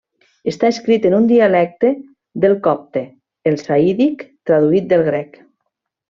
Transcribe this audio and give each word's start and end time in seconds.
Està 0.51 0.69
escrit 0.75 1.03
en 1.09 1.15
un 1.17 1.25
dialecte 1.31 1.91
del 2.45 2.55
copte, 2.69 3.03
el 3.51 3.59
sahídic, 3.67 4.25
traduït 4.51 4.89
del 4.95 5.05
grec. 5.13 5.39